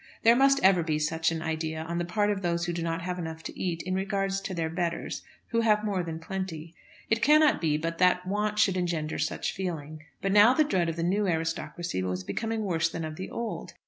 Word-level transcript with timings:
There 0.23 0.35
must 0.35 0.59
ever 0.63 0.81
be 0.81 0.97
such 0.97 1.31
an 1.31 1.43
idea 1.43 1.83
on 1.83 1.99
the 1.99 2.05
part 2.05 2.31
of 2.31 2.41
those 2.41 2.65
who 2.65 2.73
do 2.73 2.81
not 2.81 3.03
have 3.03 3.19
enough 3.19 3.43
to 3.43 3.55
eat 3.61 3.83
in 3.83 3.93
regard 3.93 4.31
to 4.31 4.53
their 4.55 4.67
betters, 4.67 5.21
who 5.49 5.61
have 5.61 5.83
more 5.83 6.01
than 6.01 6.17
plenty. 6.19 6.73
It 7.11 7.21
cannot 7.21 7.61
be 7.61 7.77
but 7.77 7.99
that 7.99 8.25
want 8.25 8.57
should 8.57 8.77
engender 8.77 9.19
such 9.19 9.53
feeling. 9.53 10.01
But 10.19 10.31
now 10.31 10.55
the 10.55 10.63
dread 10.63 10.89
of 10.89 10.95
the 10.95 11.03
new 11.03 11.27
aristocracy 11.27 12.01
was 12.01 12.23
becoming 12.23 12.63
worse 12.63 12.89
than 12.89 13.03
that 13.03 13.09
of 13.09 13.15
the 13.15 13.29
old. 13.29 13.75